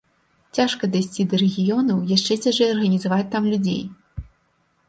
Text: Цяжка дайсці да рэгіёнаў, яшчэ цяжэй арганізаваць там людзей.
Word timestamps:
Цяжка 0.59 0.83
дайсці 0.95 1.25
да 1.33 1.39
рэгіёнаў, 1.43 1.99
яшчэ 2.15 2.33
цяжэй 2.47 2.73
арганізаваць 2.77 3.31
там 3.37 3.43
людзей. 3.55 3.81